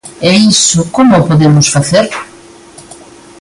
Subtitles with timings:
[0.29, 2.05] E iso ¿como o podemos facer?